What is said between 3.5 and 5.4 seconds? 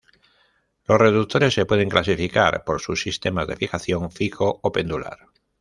fijación, fijo o pendular.